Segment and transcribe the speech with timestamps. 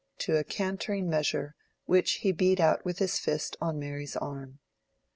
[0.17, 1.53] to a cantering measure,
[1.85, 4.57] which he beat out with his fist on Mary's arm.